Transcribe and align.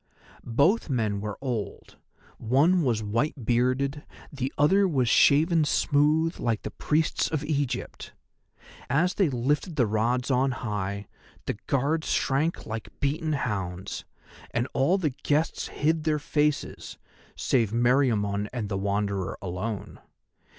Both 0.43 0.89
men 0.89 1.21
were 1.21 1.37
old, 1.41 1.97
one 2.39 2.81
was 2.81 3.03
white 3.03 3.45
bearded, 3.45 4.03
the 4.33 4.51
other 4.57 4.87
was 4.87 5.07
shaven 5.07 5.63
smooth 5.63 6.39
like 6.39 6.63
the 6.63 6.71
priests 6.71 7.29
of 7.29 7.43
Egypt. 7.43 8.11
As 8.89 9.13
they 9.13 9.29
lifted 9.29 9.75
the 9.75 9.85
rods 9.85 10.31
on 10.31 10.53
high 10.53 11.05
the 11.45 11.59
Guards 11.67 12.07
shrank 12.09 12.65
like 12.65 12.89
beaten 12.99 13.33
hounds, 13.33 14.03
and 14.49 14.67
all 14.73 14.97
the 14.97 15.11
guests 15.11 15.67
hid 15.67 16.03
their 16.03 16.17
faces, 16.17 16.97
save 17.35 17.69
Meriamun 17.71 18.47
and 18.51 18.69
the 18.69 18.79
Wanderer 18.79 19.37
alone. 19.39 19.99